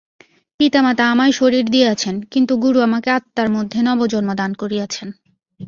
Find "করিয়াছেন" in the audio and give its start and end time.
4.53-5.07